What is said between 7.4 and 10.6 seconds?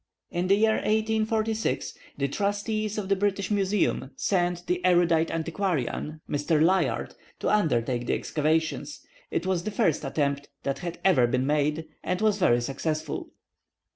undertake the excavations. It was the first attempt